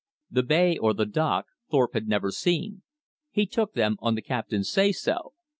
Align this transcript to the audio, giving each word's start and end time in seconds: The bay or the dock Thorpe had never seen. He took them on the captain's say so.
The 0.31 0.41
bay 0.41 0.77
or 0.79 0.95
the 0.95 1.05
dock 1.05 1.45
Thorpe 1.69 1.93
had 1.93 2.07
never 2.07 2.31
seen. 2.31 2.81
He 3.29 3.45
took 3.45 3.73
them 3.73 3.97
on 3.99 4.15
the 4.15 4.23
captain's 4.23 4.67
say 4.71 4.91
so. 4.91 5.33